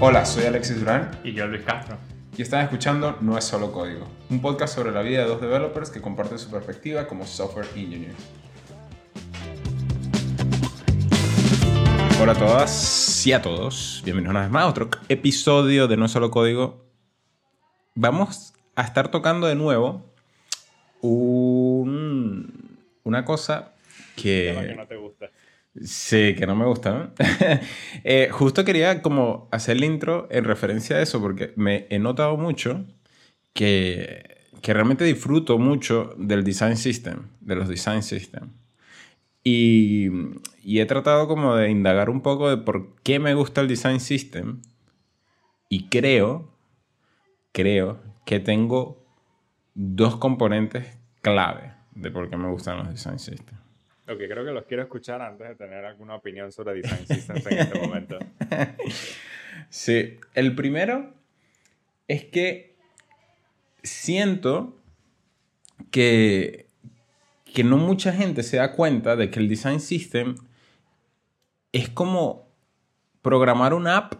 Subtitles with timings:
[0.00, 1.96] Hola, soy Alexis Durán Y yo, Luis Castro.
[2.36, 5.90] y están escuchando No es solo código, un podcast sobre la vida de dos developers
[5.90, 8.16] que comparten su perspectiva como software engineers.
[12.20, 16.04] Hola a todas y a todos, bienvenidos una vez más a otro episodio de No
[16.06, 16.84] es solo código.
[17.94, 20.04] Vamos a estar tocando de nuevo
[21.00, 23.72] un- una cosa
[24.16, 24.66] que...
[24.68, 25.30] Que no te gusta.
[25.74, 27.12] Sí, que no me gusta.
[28.04, 32.36] Eh, justo quería como hacer el intro en referencia a eso, porque me he notado
[32.36, 32.86] mucho
[33.54, 38.52] que, que realmente disfruto mucho del design system, de los design systems.
[39.44, 40.08] Y,
[40.62, 44.00] y he tratado como de indagar un poco de por qué me gusta el design
[44.00, 44.62] system.
[45.68, 46.52] Y creo,
[47.52, 49.04] creo que tengo
[49.74, 53.59] dos componentes clave de por qué me gustan los design systems.
[54.10, 57.58] Ok, creo que los quiero escuchar antes de tener alguna opinión sobre Design Systems en
[57.58, 58.18] este momento.
[59.68, 61.14] Sí, el primero
[62.08, 62.74] es que
[63.84, 64.76] siento
[65.92, 66.66] que,
[67.44, 70.34] que no mucha gente se da cuenta de que el design system
[71.70, 72.48] es como
[73.22, 74.14] programar una app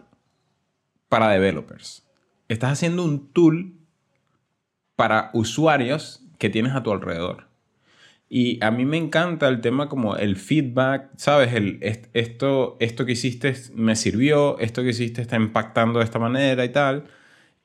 [1.09, 2.07] para developers.
[2.47, 3.73] Estás haciendo un tool
[4.95, 7.50] para usuarios que tienes a tu alrededor.
[8.33, 11.53] Y a mí me encanta el tema como el feedback, ¿sabes?
[11.53, 16.17] El, est- esto, esto que hiciste me sirvió, esto que hiciste está impactando de esta
[16.17, 17.03] manera y tal.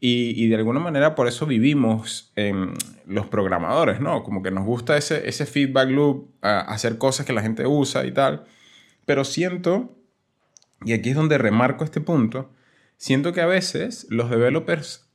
[0.00, 2.32] Y, y de alguna manera por eso vivimos
[3.06, 4.24] los programadores, ¿no?
[4.24, 8.04] Como que nos gusta ese, ese feedback loop, a- hacer cosas que la gente usa
[8.04, 8.42] y tal.
[9.04, 9.96] Pero siento,
[10.84, 12.50] y aquí es donde remarco este punto,
[12.96, 15.08] siento que a veces los developers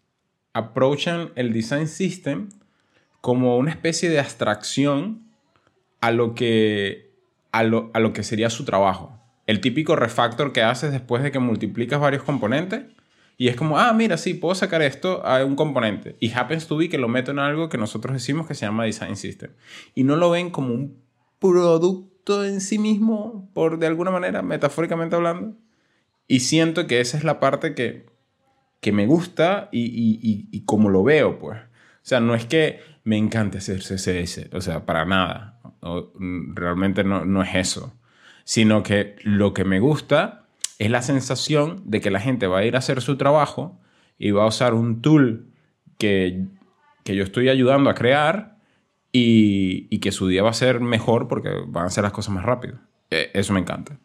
[0.54, 2.48] approachan el design system
[3.20, 5.30] como una especie de abstracción
[6.02, 7.14] a lo que,
[7.52, 9.18] a lo, a lo que sería su trabajo.
[9.48, 12.84] El típico refactor que haces después de que multiplicas varios componentes
[13.42, 16.16] y es como, ah, mira, sí, puedo sacar esto a un componente.
[16.20, 18.84] Y happens to be que lo meto en algo que nosotros decimos que se llama
[18.84, 19.50] design system.
[19.96, 21.02] Y no lo ven como un
[21.40, 25.58] producto en sí mismo, por de alguna manera, metafóricamente hablando.
[26.28, 28.06] Y siento que esa es la parte que,
[28.80, 31.60] que me gusta y, y, y, y como lo veo, pues.
[32.04, 35.60] O sea, no es que me encante hacer CSS, o sea, para nada.
[35.82, 37.94] Mm, realmente no, no es eso.
[38.44, 40.46] Sino que lo que me gusta
[40.80, 43.80] es la sensación de que la gente va a ir a hacer su trabajo
[44.18, 45.48] y va a usar un tool
[45.98, 46.46] que,
[47.04, 48.58] que yo estoy ayudando a crear
[49.12, 52.34] y, y que su día va a ser mejor porque van a hacer las cosas
[52.34, 52.80] más rápido.
[53.12, 54.00] Eh, Eso me encanta.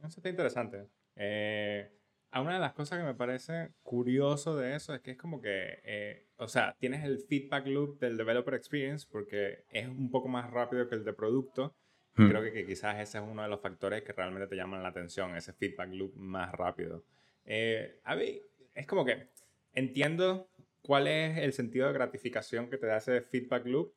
[0.00, 0.86] Eso está interesante.
[1.16, 1.90] Eh,
[2.36, 5.40] a una de las cosas que me parece curioso de eso es que es como
[5.40, 10.28] que, eh, o sea, tienes el feedback loop del developer experience porque es un poco
[10.28, 11.74] más rápido que el de producto.
[12.14, 12.28] Hmm.
[12.28, 14.90] Creo que, que quizás ese es uno de los factores que realmente te llaman la
[14.90, 17.04] atención, ese feedback loop más rápido.
[17.46, 18.38] Eh, a mí,
[18.74, 19.30] es como que
[19.72, 20.50] entiendo
[20.82, 23.94] cuál es el sentido de gratificación que te da ese feedback loop.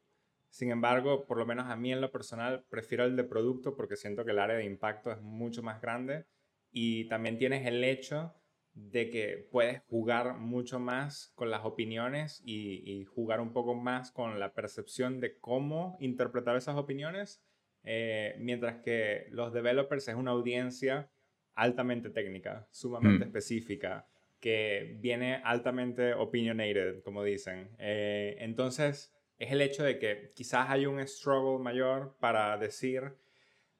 [0.50, 3.98] Sin embargo, por lo menos a mí en lo personal, prefiero el de producto porque
[3.98, 6.24] siento que el área de impacto es mucho más grande
[6.72, 8.34] y también tienes el hecho
[8.74, 14.12] de que puedes jugar mucho más con las opiniones y, y jugar un poco más
[14.12, 17.44] con la percepción de cómo interpretar esas opiniones,
[17.84, 21.10] eh, mientras que los developers es una audiencia
[21.56, 23.28] altamente técnica, sumamente Mm.
[23.28, 24.08] específica,
[24.40, 27.70] que viene altamente opinionated, como dicen.
[27.80, 33.14] Eh, entonces, es el hecho de que quizás hay un struggle mayor para decir,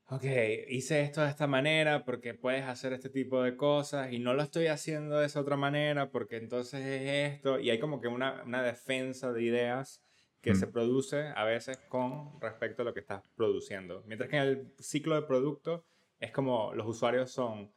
[0.10, 0.24] ok,
[0.70, 4.44] hice esto de esta manera porque puedes hacer este tipo de cosas y no lo
[4.44, 7.60] estoy haciendo de esa otra manera porque entonces es esto.
[7.60, 10.04] Y hay como que una, una defensa de ideas
[10.42, 10.56] que Mm.
[10.56, 14.04] se produce a veces con respecto a lo que estás produciendo.
[14.06, 15.86] Mientras que en el ciclo de producto
[16.20, 17.72] es como los usuarios son,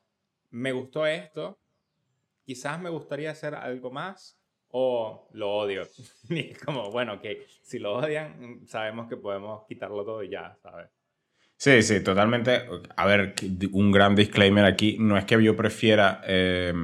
[0.51, 1.59] me gustó esto,
[2.45, 4.39] quizás me gustaría hacer algo más
[4.69, 5.83] o lo odio.
[6.31, 7.27] y es como, bueno, ok,
[7.63, 10.89] si lo odian, sabemos que podemos quitarlo todo y ya, ¿sabes?
[11.63, 12.63] Sí, sí, totalmente.
[12.97, 13.37] A ver,
[13.71, 14.97] un gran disclaimer aquí.
[14.99, 16.75] No es que yo prefiera eh,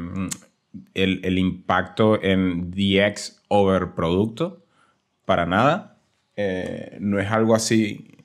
[0.94, 4.64] el, el impacto en DX over producto,
[5.24, 5.98] para nada.
[6.36, 8.18] Eh, no es algo así.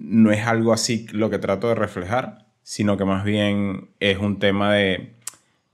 [0.00, 4.40] No es algo así lo que trato de reflejar, sino que más bien es un
[4.40, 5.14] tema de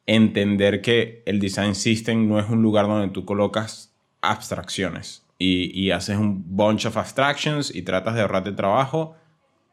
[0.05, 5.93] entender que el design system no es un lugar donde tú colocas abstracciones y, y
[5.93, 9.17] haces un bunch of abstractions y tratas de ahorrarte trabajo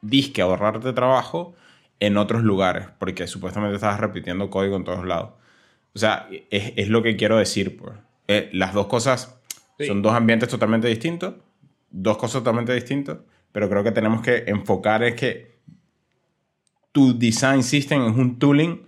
[0.02, 1.56] disque ahorrarte trabajo
[2.00, 5.32] en otros lugares, porque supuestamente estabas repitiendo código en todos lados.
[5.94, 7.78] O sea, es, es lo que quiero decir.
[7.78, 7.94] Pues.
[8.28, 9.38] Eh, las dos cosas
[9.78, 9.88] Sí.
[9.88, 11.36] son dos ambientes totalmente distintos,
[11.90, 13.18] dos cosas totalmente distintas,
[13.52, 15.58] pero creo que tenemos que enfocar es que
[16.92, 18.86] tu design system es un tooling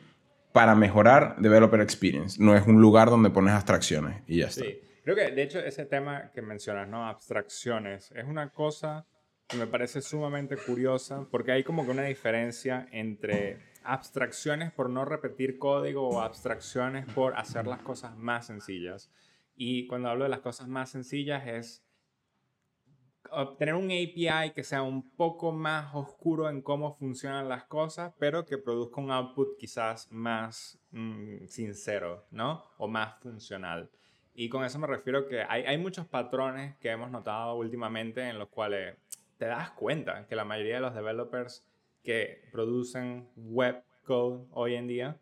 [0.51, 2.41] para mejorar developer experience.
[2.41, 4.65] No es un lugar donde pones abstracciones y ya está.
[4.65, 7.07] Sí, creo que de hecho ese tema que mencionas, ¿no?
[7.07, 9.05] Abstracciones, es una cosa
[9.47, 15.05] que me parece sumamente curiosa porque hay como que una diferencia entre abstracciones por no
[15.05, 19.11] repetir código o abstracciones por hacer las cosas más sencillas.
[19.55, 21.83] Y cuando hablo de las cosas más sencillas es
[23.31, 28.45] obtener un API que sea un poco más oscuro en cómo funcionan las cosas, pero
[28.45, 32.63] que produzca un output quizás más mm, sincero, ¿no?
[32.77, 33.89] O más funcional.
[34.35, 38.39] Y con eso me refiero que hay, hay muchos patrones que hemos notado últimamente en
[38.39, 38.97] los cuales
[39.43, 41.67] te das cuenta que la mayoría de los developers
[42.01, 45.19] que producen web code hoy en día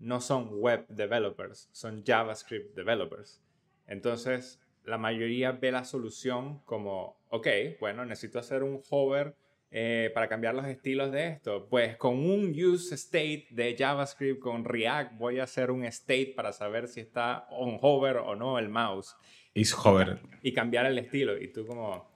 [0.00, 3.40] no son web developers, son JavaScript developers.
[3.86, 7.46] Entonces, la mayoría ve la solución como, ok,
[7.78, 9.36] bueno, necesito hacer un hover
[9.70, 11.68] eh, para cambiar los estilos de esto.
[11.68, 16.52] Pues con un use state de JavaScript con React voy a hacer un state para
[16.52, 19.14] saber si está on hover o no el mouse.
[19.54, 20.18] Is hover.
[20.42, 21.40] Y cambiar el estilo.
[21.40, 22.09] Y tú como,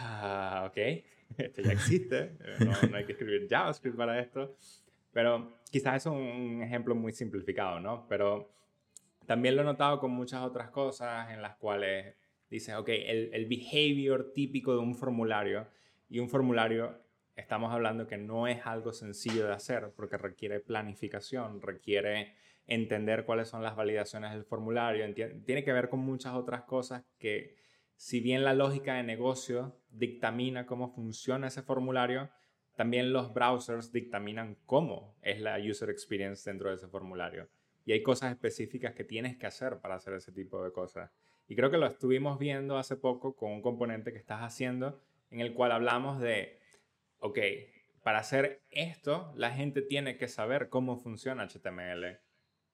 [0.00, 0.76] ah, ok,
[1.38, 2.36] esto ya existe.
[2.60, 4.56] No, no hay que escribir JavaScript para esto.
[5.12, 8.06] Pero quizás es un ejemplo muy simplificado, ¿no?
[8.08, 8.50] Pero
[9.26, 12.14] también lo he notado con muchas otras cosas en las cuales
[12.50, 15.66] dices, ok, el, el behavior típico de un formulario
[16.08, 17.02] y un formulario
[17.36, 22.34] estamos hablando que no es algo sencillo de hacer porque requiere planificación, requiere
[22.66, 25.12] entender cuáles son las validaciones del formulario,
[25.44, 27.56] tiene que ver con muchas otras cosas que
[28.02, 32.30] si bien la lógica de negocio dictamina cómo funciona ese formulario,
[32.74, 37.48] también los browsers dictaminan cómo es la user experience dentro de ese formulario.
[37.84, 41.12] Y hay cosas específicas que tienes que hacer para hacer ese tipo de cosas.
[41.46, 45.00] Y creo que lo estuvimos viendo hace poco con un componente que estás haciendo
[45.30, 46.58] en el cual hablamos de,
[47.20, 47.38] ok,
[48.02, 52.18] para hacer esto, la gente tiene que saber cómo funciona HTML.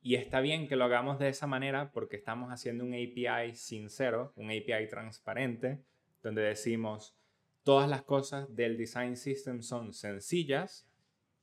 [0.01, 4.33] Y está bien que lo hagamos de esa manera porque estamos haciendo un API sincero,
[4.37, 5.83] un API transparente,
[6.23, 7.17] donde decimos,
[7.65, 10.89] todas las cosas del design system son sencillas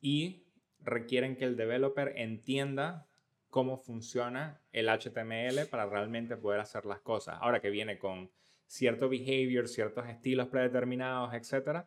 [0.01, 0.45] y
[0.81, 3.07] requieren que el developer entienda
[3.49, 7.37] cómo funciona el HTML para realmente poder hacer las cosas.
[7.39, 8.29] Ahora que viene con
[8.67, 11.85] cierto behavior, ciertos estilos predeterminados, etc.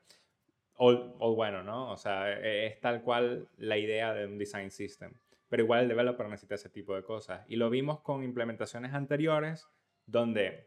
[0.75, 1.91] O, bueno, ¿no?
[1.91, 5.12] O sea, e, es tal cual la idea de un design system.
[5.49, 7.45] Pero igual el developer necesita ese tipo de cosas.
[7.49, 9.67] Y lo vimos con implementaciones anteriores
[10.06, 10.67] donde,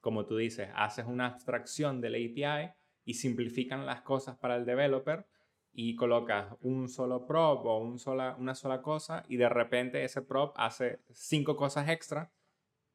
[0.00, 2.72] como tú dices, haces una abstracción del API
[3.04, 5.26] y simplifican las cosas para el developer
[5.72, 10.22] y colocas un solo prop o un sola, una sola cosa y de repente ese
[10.22, 12.30] prop hace cinco cosas extra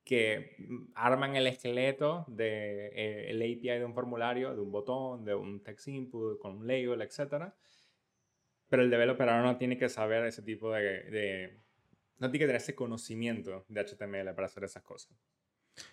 [0.07, 0.55] que
[0.95, 5.89] arman el esqueleto de, eh, API de un formulario, de un botón, de un text
[5.89, 7.51] input, con un label, etc.
[8.69, 11.57] Pero el developer ahora no tiene que saber ese tipo de.
[12.19, 15.15] No tiene que tener ese conocimiento de HTML para hacer esas cosas.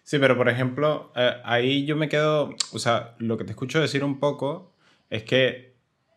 [0.02, 3.80] Sí, pero por ejemplo, eh, ahí yo me quedo, o sea, lo que te escucho
[3.80, 4.74] decir un poco
[5.10, 5.74] es que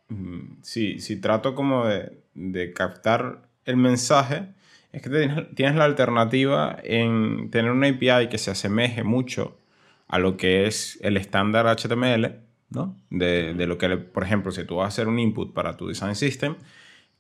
[0.10, 4.48] Mm, si, si trato como de, de, captar el mensaje,
[4.94, 5.10] es que
[5.56, 9.58] tienes, la alternativa en tener una API que se asemeje mucho
[10.08, 12.40] a lo que es el estándar HTML,
[12.70, 12.96] ¿no?
[13.10, 15.88] De, de, lo que, por ejemplo, si tú vas a hacer un input para tu
[15.88, 16.56] design system,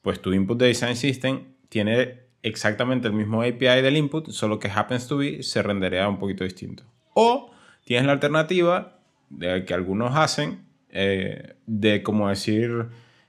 [0.01, 4.69] pues tu input de design system tiene exactamente el mismo API del input, solo que
[4.69, 6.83] happens to be se rendería un poquito distinto.
[7.13, 7.51] O
[7.83, 8.99] tienes la alternativa
[9.29, 12.87] de que algunos hacen eh, de como decir,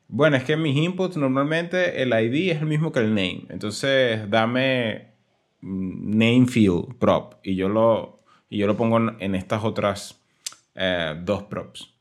[0.09, 3.47] bueno, es que mis inputs normalmente el ID es el mismo que el name.
[3.49, 5.09] Entonces, dame
[5.61, 10.21] mm, name field prop y yo lo, y yo lo pongo en, estas otras
[10.75, 11.93] eh, dos props.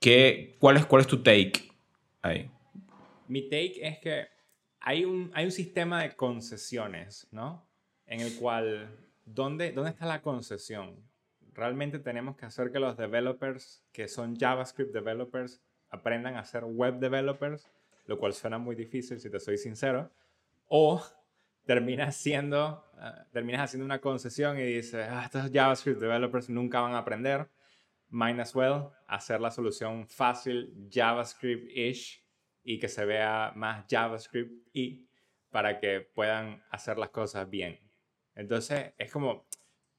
[0.00, 1.70] ¿Qué, cuál, es, ¿Cuál es tu take
[2.22, 2.50] ahí?
[3.26, 4.26] Mi take es que
[4.80, 7.66] hay un, hay un sistema de concesiones, ¿no?
[8.06, 8.88] En el cual,
[9.24, 11.08] ¿dónde, ¿dónde está la concesión?
[11.58, 17.00] realmente tenemos que hacer que los developers que son JavaScript developers aprendan a ser web
[17.00, 17.68] developers,
[18.06, 20.08] lo cual suena muy difícil si te soy sincero,
[20.68, 21.04] o
[21.66, 26.94] terminas siendo, ah, terminas haciendo una concesión y dices, ah, estos JavaScript developers nunca van
[26.94, 27.48] a aprender,
[28.10, 32.22] might as well hacer la solución fácil JavaScript-ish
[32.64, 35.08] y que se vea más JavaScript y
[35.50, 37.78] para que puedan hacer las cosas bien.
[38.34, 39.46] Entonces, es como,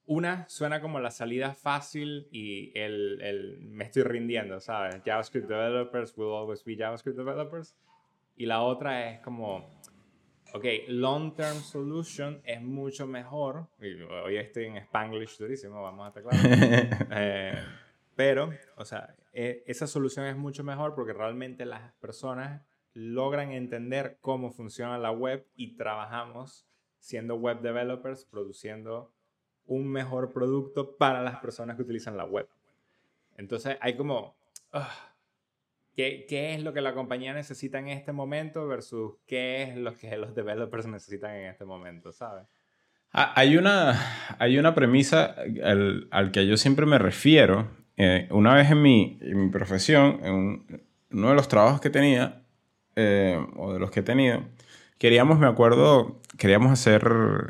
[0.09, 5.01] una suena como la salida fácil y el, el, me estoy rindiendo, ¿sabes?
[5.05, 7.75] JavaScript developers will always be JavaScript developers.
[8.35, 9.69] Y la otra es como,
[10.53, 13.67] ok, long term solution es mucho mejor.
[13.79, 17.07] Y hoy estoy en Spanglish durísimo, vamos a estar claros.
[17.11, 17.63] Eh,
[18.19, 22.61] pero, o sea, e, esa solución es mucho mejor porque realmente las personas
[22.93, 26.67] logran entender cómo funciona la web y trabajamos
[26.99, 29.13] siendo web developers produciendo
[29.65, 32.49] un mejor producto para las personas que utilizan la web.
[33.37, 34.35] Entonces hay como,
[34.73, 35.13] ah,
[35.95, 39.95] ¿qué, ¿qué, es lo que la compañía necesita en este momento versus qué es lo
[39.95, 42.45] que los developers necesitan en este momento, ¿sabes?
[43.13, 43.97] Ah, hay una,
[44.39, 47.78] hay una premisa al, al que yo siempre me refiero.
[48.01, 52.43] Eh, una vez en mi, en mi profesión, en uno de los trabajos que tenía,
[52.95, 54.45] eh, o de los que he tenido,
[54.97, 57.03] queríamos, me acuerdo, queríamos hacer,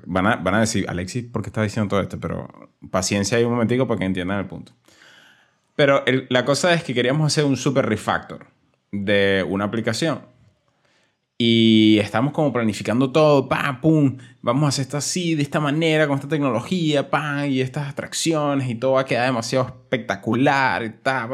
[0.07, 2.19] van a, van a decir, Alexis, ¿por qué estás diciendo todo esto?
[2.19, 2.47] Pero
[2.89, 4.71] paciencia ahí un momentico para que entiendan el punto.
[5.75, 8.47] Pero la cosa es que queríamos hacer un super refactor
[8.91, 10.21] de una aplicación.
[11.41, 16.05] Y estamos como planificando todo, pam, pum, vamos a hacer esto así, de esta manera,
[16.05, 20.89] con esta tecnología, pam, y estas atracciones, y todo va a quedar demasiado espectacular, y
[21.01, 21.29] tal,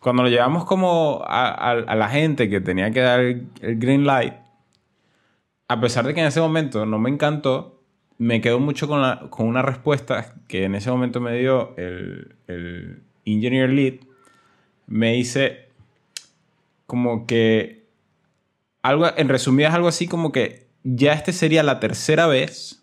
[0.00, 4.32] Cuando lo llevamos como a, la gente que tenía que dar el, green light,
[5.68, 7.82] a pesar de que en ese momento no me encantó,
[8.16, 12.36] me quedo mucho con, la, con una respuesta que en ese momento me dio el,
[12.46, 13.94] el engineer lead.
[14.86, 15.68] Me dice
[16.86, 17.81] como que
[18.82, 22.82] algo, en resumidas, algo así como que ya este sería la tercera vez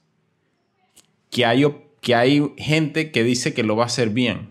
[1.30, 1.66] que hay,
[2.02, 4.50] que hay gente que dice que lo va a hacer bien.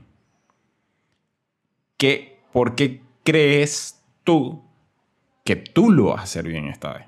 [1.96, 4.62] ¿Qué, ¿Por qué crees tú
[5.44, 7.06] que tú lo vas a hacer bien esta vez?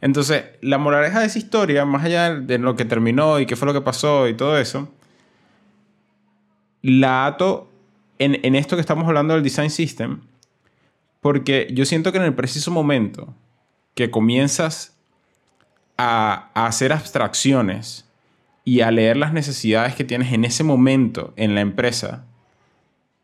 [0.00, 3.66] Entonces, la moraleja de esa historia, más allá de lo que terminó y qué fue
[3.66, 4.92] lo que pasó y todo eso,
[6.82, 7.70] la ato
[8.18, 10.20] en, en esto que estamos hablando del design system,
[11.26, 13.34] porque yo siento que en el preciso momento
[13.96, 14.96] que comienzas
[15.98, 18.08] a, hacer abstracciones
[18.62, 22.26] y a leer las necesidades que tienes en ese momento en la empresa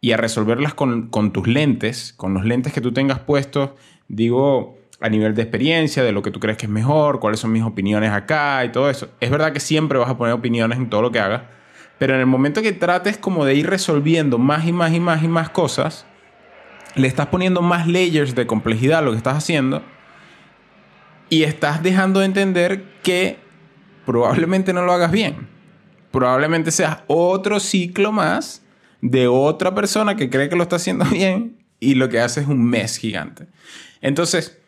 [0.00, 3.70] y a resolverlas con, con tus lentes, con los lentes que tú tengas puestos,
[4.08, 7.52] digo, a nivel de experiencia, de lo que tú crees que es mejor, cuáles son
[7.52, 9.10] mis opiniones acá y todo eso.
[9.20, 11.42] Es verdad que siempre vas a poner opiniones en todo lo que hagas,
[12.00, 15.22] pero en el momento que trates como de ir resolviendo más y más y más
[15.22, 16.04] y más cosas,
[16.94, 19.82] le estás poniendo más layers de complejidad a lo que estás haciendo
[21.30, 23.38] y estás dejando de entender que
[24.04, 25.48] probablemente no lo hagas bien.
[26.10, 28.62] Probablemente seas otro ciclo más
[29.00, 32.46] de otra persona que cree que lo está haciendo bien y lo que hace es
[32.46, 33.46] un mes gigante.
[34.00, 34.58] Entonces,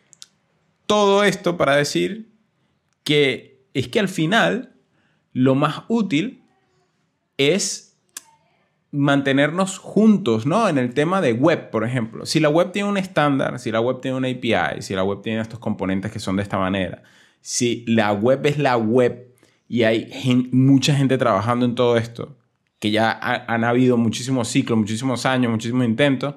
[0.87, 2.31] todo esto para decir
[3.03, 4.75] que es que al final
[5.33, 6.43] lo más útil
[7.37, 7.84] es
[8.91, 10.69] mantenernos juntos, ¿no?
[10.69, 12.25] En el tema de web, por ejemplo.
[12.25, 15.21] Si la web tiene un estándar, si la web tiene una API, si la web
[15.21, 17.03] tiene estos componentes que son de esta manera,
[17.41, 19.33] si la web es la web
[19.67, 20.09] y hay
[20.51, 22.37] mucha gente trabajando en todo esto,
[22.79, 26.35] que ya han habido muchísimos ciclos, muchísimos años, muchísimos intentos,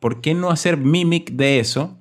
[0.00, 1.98] ¿por qué no hacer mimic de eso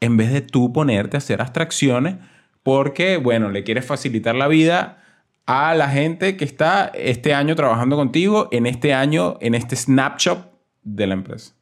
[0.00, 2.16] en vez de tú ponerte a hacer abstracciones
[2.62, 5.02] porque, bueno, le quieres facilitar la vida
[5.50, 10.46] a la gente que está este año trabajando contigo, en este año, en este snapshot
[10.82, 11.56] de la empresa.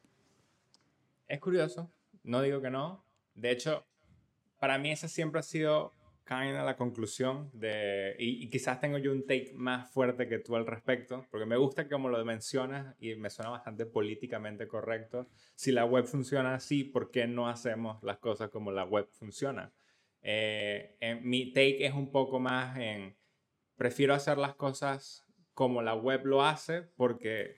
[1.25, 1.89] Es curioso,
[2.23, 3.05] no digo que no.
[3.33, 3.87] De hecho,
[4.59, 5.93] para mí esa siempre ha sido
[6.25, 10.67] kind la conclusión de, y, quizás tengo yo un take más fuerte que tú al
[10.67, 15.85] respecto, porque me gusta como lo mencionas y me suena bastante políticamente correcto, si la
[15.85, 19.71] web funciona así, ¿por qué no hacemos las cosas como la web funciona?
[20.21, 23.15] Eh, mi take es un poco más en,
[23.77, 27.55] prefiero hacer las cosas como la web lo hace, porque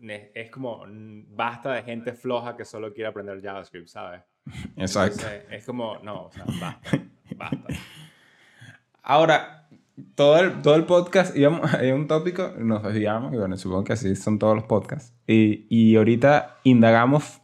[0.00, 0.84] es como,
[1.28, 4.22] basta de gente floja que solo quiere aprender JavaScript, ¿sabes?
[4.76, 5.26] Exacto.
[5.50, 6.44] es como, no, o sea,
[7.36, 7.66] basta.
[9.02, 9.68] Ahora,
[10.14, 13.92] todo el, todo el podcast, íbamos, hay un tópico, nos desviamos, y bueno, supongo que
[13.94, 15.14] así son todos los podcasts.
[15.26, 17.40] Y, y ahorita indagamos,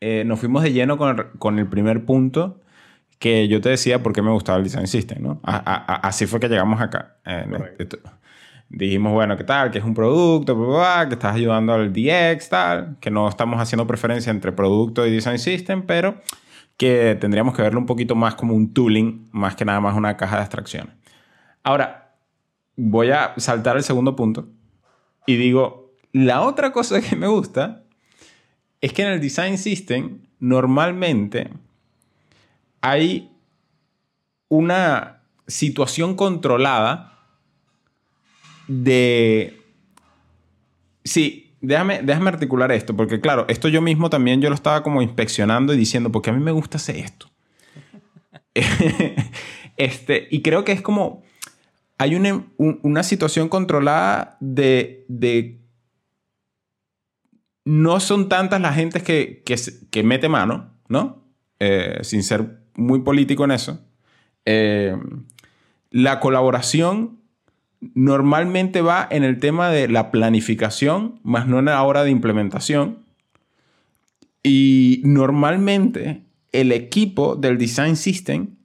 [0.00, 2.60] eh, nos fuimos de lleno con el, con el, primer punto
[3.24, 5.40] que yo te decía por qué me gustaba el Design System, ¿no?
[5.44, 7.16] así fue que llegamos acá.
[8.68, 9.70] dijimos, bueno, ¿qué tal?
[9.70, 10.54] Que es un producto,
[11.08, 15.38] que estás ayudando al DX, tal, que no estamos haciendo preferencia entre producto y Design
[15.38, 16.20] System, pero
[16.76, 20.18] que tendríamos que verlo un poquito más como un tooling, más que nada más una
[20.18, 20.94] caja de abstracciones.
[21.62, 22.14] Ahora,
[22.76, 24.50] voy a saltar el segundo punto
[25.26, 27.84] y digo, la otra cosa que me gusta
[28.82, 31.48] es que en el Design System normalmente
[32.84, 33.30] hay
[34.50, 37.18] una situación controlada
[38.68, 39.58] de...
[41.02, 45.00] Sí, déjame, déjame articular esto, porque claro, esto yo mismo también yo lo estaba como
[45.00, 47.30] inspeccionando y diciendo, porque a mí me gusta hacer esto.
[49.78, 51.22] este, y creo que es como,
[51.96, 55.58] hay una, una situación controlada de, de,
[57.64, 59.42] no son tantas las gentes que,
[59.90, 61.24] que, mete mano, ¿no?
[61.60, 63.80] Eh, sin ser muy político en eso.
[64.44, 64.96] Eh,
[65.90, 67.20] la colaboración
[67.94, 73.04] normalmente va en el tema de la planificación, más no en la hora de implementación.
[74.42, 78.56] Y normalmente el equipo del design system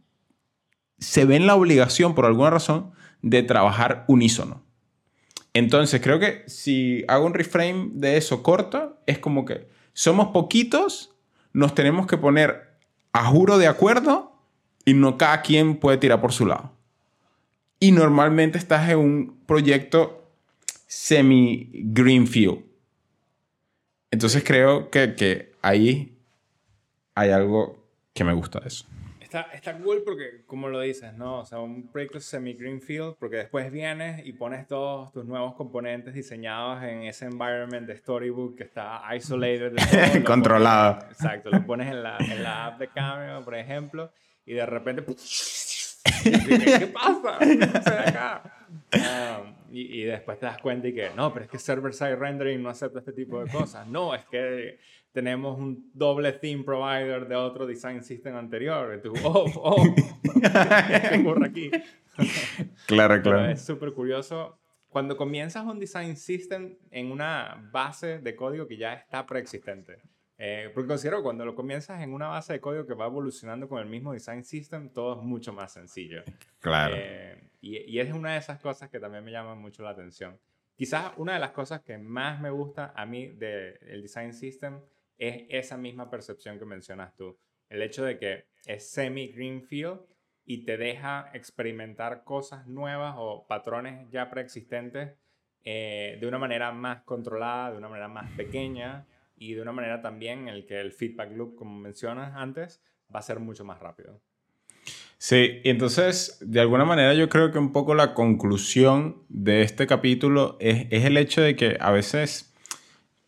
[0.99, 4.63] se ve en la obligación, por alguna razón, de trabajar unísono.
[5.53, 11.15] Entonces, creo que si hago un reframe de eso corto, es como que somos poquitos,
[11.53, 12.68] nos tenemos que poner
[13.13, 14.31] a juro de acuerdo
[14.85, 16.71] y no cada quien puede tirar por su lado.
[17.79, 20.31] Y normalmente estás en un proyecto
[20.87, 22.63] semi-greenfield.
[24.11, 26.17] Entonces creo que, que ahí
[27.15, 28.85] hay algo que me gusta de eso.
[29.29, 31.41] Está, está cool porque, como lo dices, ¿no?
[31.41, 36.81] O sea, un proyecto semi-greenfield, porque después vienes y pones todos tus nuevos componentes diseñados
[36.81, 39.75] en ese environment de Storybook que está isolated.
[40.25, 41.05] Controlado.
[41.11, 44.11] exacto, lo pones en la, en la app de Camera, por ejemplo,
[44.47, 45.05] y de repente...
[46.23, 47.37] ¿Qué pasa?
[48.07, 48.65] acá?
[48.91, 52.63] Um, y, y, después te das cuenta y que, no, pero es que server-side rendering
[52.63, 53.85] no acepta este tipo de cosas.
[53.85, 54.79] No, es que
[55.11, 58.95] tenemos un doble theme provider de otro design system anterior.
[58.97, 59.95] Y tú, oh, oh,
[61.09, 61.71] ¿qué ocurre aquí?
[62.87, 63.49] claro, claro.
[63.49, 64.59] es súper curioso.
[64.87, 70.01] Cuando comienzas un design system en una base de código que ya está preexistente.
[70.41, 73.79] Eh, porque considero cuando lo comienzas en una base de código que va evolucionando con
[73.79, 76.23] el mismo design system, todo es mucho más sencillo.
[76.59, 76.95] Claro.
[76.97, 80.39] Eh, y, y, es una de esas cosas que también me llama mucho la atención.
[80.77, 84.79] Quizás una de las cosas que más me gusta a mí del design system
[85.19, 87.37] es esa misma percepción que mencionas tú.
[87.69, 89.99] El hecho de que es semi-greenfield
[90.45, 95.11] y te deja experimentar cosas nuevas o patrones ya preexistentes
[95.63, 99.05] eh, de una manera más controlada, de una manera más pequeña
[99.37, 102.81] y de una manera también en el que el feedback loop, como mencionas antes,
[103.13, 104.21] va a ser mucho más rápido.
[105.17, 109.85] Sí, y entonces, de alguna manera yo creo que un poco la conclusión de este
[109.85, 112.48] capítulo es, es el hecho de que a veces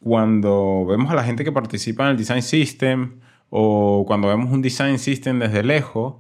[0.02, 4.62] cuando vemos a la gente que participa en el design system o cuando vemos un
[4.62, 6.16] design system desde lejos,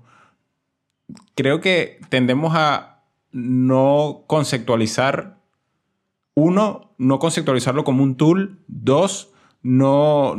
[1.36, 5.40] creo que tendemos a no conceptualizar,
[6.36, 10.36] uno, no conceptualizarlo como un tool, dos, no,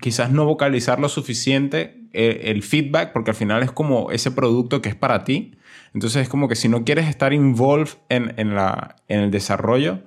[0.00, 4.82] quizás no vocalizar lo suficiente eh, el feedback, porque al final es como ese producto
[4.82, 5.56] que es para ti.
[5.94, 10.00] Entonces es como que si no quieres estar involved en, en, la, en el desarrollo,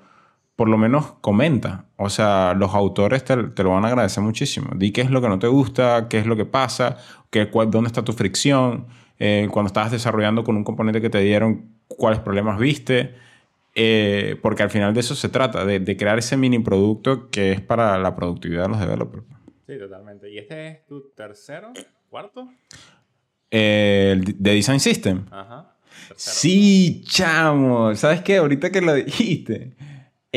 [0.58, 1.86] por lo menos comenta.
[1.98, 4.72] O sea, los autores te, lo van a agradecer muchísimo.
[4.76, 6.98] Di qué es lo que no te gusta, qué es lo que pasa,
[7.30, 8.88] qué, dónde está tu fricción,
[9.20, 13.14] eh, cuando estabas desarrollando con un componente que te dieron, cuáles problemas viste.
[13.76, 17.62] Eh, porque al final de eso se trata, de, crear ese mini producto que es
[17.62, 19.24] para la productividad de los developers.
[19.68, 20.32] Sí, totalmente.
[20.32, 21.72] ¿Y este es tu tercero,
[22.10, 22.50] cuarto?
[23.52, 25.26] Eh, de Design System.
[25.30, 25.76] Ajá.
[26.16, 27.94] sí, chamo.
[27.94, 28.38] ¿Sabes qué?
[28.38, 29.76] Ahorita que lo dijiste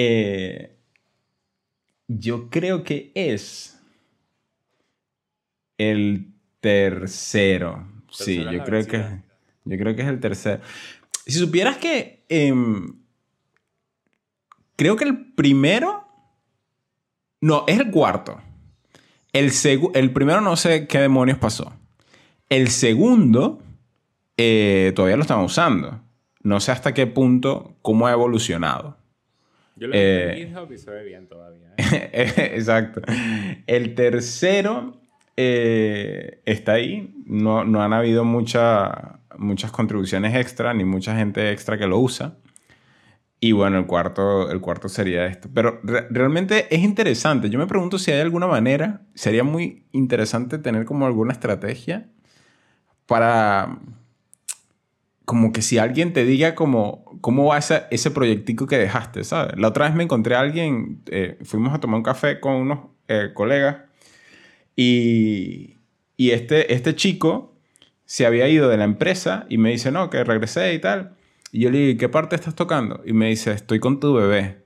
[0.03, 0.77] eh,
[2.09, 3.79] yo creo que es
[5.77, 7.87] el tercero.
[8.11, 9.23] Sí, yo creo, que,
[9.65, 10.63] yo creo que es el tercero.
[11.27, 12.25] Si supieras que...
[12.31, 12.95] Em,
[14.77, 16.09] creo que el primero...
[17.43, 18.41] No, es el cuarto.
[19.35, 19.53] El,
[19.95, 21.75] el primero no sé qué demonios pasó.
[22.49, 23.63] El segundo
[24.39, 26.01] eh, todavía lo estamos usando.
[26.43, 29.00] No sé hasta qué punto, cómo ha evolucionado.
[29.81, 31.73] Yo lo eh, en GitHub y se ve bien todavía.
[31.79, 32.53] ¿eh?
[32.55, 33.01] Exacto.
[33.67, 35.01] El tercero
[35.39, 37.15] eh, está ahí.
[37.25, 42.37] No, no han habido mucha, muchas contribuciones extra ni mucha gente extra que lo usa.
[43.41, 45.49] Y bueno, el cuarto, el cuarto sería esto.
[45.55, 47.49] Pero realmente es interesante.
[47.49, 52.07] Yo me pregunto si hay alguna manera, sería muy interesante tener como alguna estrategia
[53.07, 53.79] para
[55.31, 59.57] como que si alguien te diga como, cómo va ese, ese proyectico que dejaste, ¿sabes?
[59.57, 62.81] La otra vez me encontré a alguien, eh, fuimos a tomar un café con unos
[63.07, 63.77] eh, colegas
[64.75, 65.77] y,
[66.17, 67.55] y este, este chico
[68.07, 71.15] se había ido de la empresa y me dice, no, que regresé y tal.
[71.53, 73.01] Y yo le digo, ¿qué parte estás tocando?
[73.07, 74.65] Y me dice, estoy con tu bebé.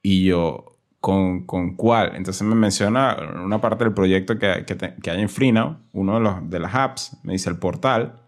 [0.00, 2.12] Y yo, ¿con, con cuál?
[2.16, 6.20] Entonces me menciona una parte del proyecto que, que, que hay en FreeNow, uno de,
[6.20, 8.22] los, de las apps, me dice el portal.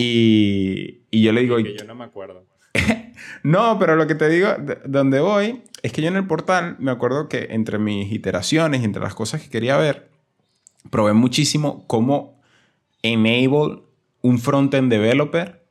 [0.00, 1.56] Y, y yo le digo...
[1.56, 2.46] Que yo no me acuerdo.
[3.42, 4.48] no, pero lo que te digo,
[4.86, 8.84] donde voy, es que yo en el portal me acuerdo que entre mis iteraciones y
[8.84, 10.10] entre las cosas que quería ver,
[10.90, 12.40] probé muchísimo cómo
[13.02, 13.82] enable
[14.22, 15.64] un frontend developer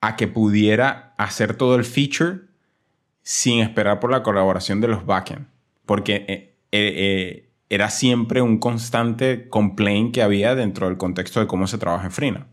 [0.00, 2.40] a que pudiera hacer todo el feature
[3.22, 5.46] sin esperar por la colaboración de los backend.
[5.86, 11.46] Porque eh, eh, eh, era siempre un constante complaint que había dentro del contexto de
[11.46, 12.46] cómo se trabaja en Frina.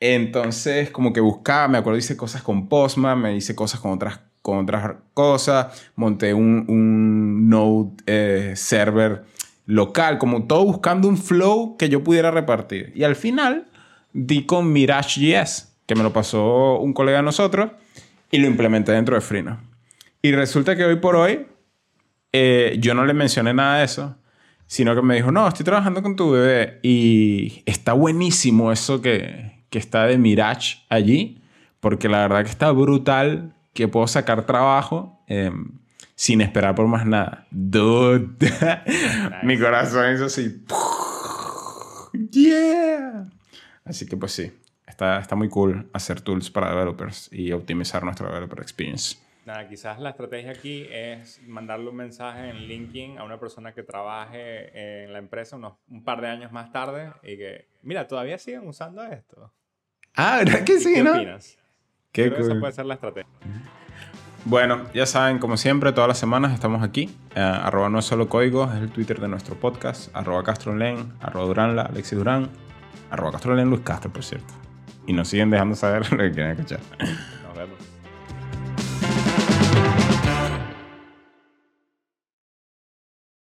[0.00, 4.20] Entonces, como que buscaba, me acuerdo, hice cosas con Postman, me hice cosas con otras,
[4.42, 9.24] con otras cosas, monté un, un Node eh, server
[9.66, 12.92] local, como todo buscando un flow que yo pudiera repartir.
[12.94, 13.66] Y al final
[14.12, 17.72] di con Mirage.js, que me lo pasó un colega de nosotros,
[18.30, 19.64] y lo implementé dentro de Frina.
[20.22, 21.46] Y resulta que hoy por hoy
[22.32, 24.16] eh, yo no le mencioné nada de eso,
[24.66, 29.57] sino que me dijo, no, estoy trabajando con tu bebé y está buenísimo eso que,
[29.70, 31.40] que está de Mirage allí,
[31.80, 35.78] porque la verdad que está brutal, que puedo sacar trabajo em,
[36.14, 37.46] sin esperar por más nada.
[39.42, 40.64] Mi corazón hizo así.
[42.30, 43.28] Yeah.
[43.84, 44.52] Así que pues sí,
[44.86, 49.16] está, está muy cool hacer tools para developers y optimizar nuestra developer experience.
[49.48, 53.82] Nada, quizás la estrategia aquí es mandarle un mensaje en LinkedIn a una persona que
[53.82, 58.36] trabaje en la empresa unos, un par de años más tarde y que, mira, todavía
[58.36, 59.50] siguen usando esto.
[60.18, 61.12] Ah, ¿verdad que sí, ¿Qué no?
[61.12, 61.56] opinas?
[62.12, 62.50] Qué Creo que cool.
[62.50, 63.30] esa puede ser la estrategia.
[64.44, 67.10] Bueno, ya saben, como siempre, todas las semanas estamos aquí.
[67.34, 70.14] Eh, arroba no es solo código, es el Twitter de nuestro podcast.
[70.16, 72.48] Arroba Castrolen, arroba Duranla, Alexis Durán.
[73.10, 74.52] Arroba Castrolen, Luis Castro, por cierto.
[75.06, 76.80] Y nos siguen dejando saber lo que quieren escuchar.